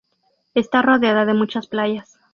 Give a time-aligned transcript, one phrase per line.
[0.55, 2.17] Está rodeada de muchas playas.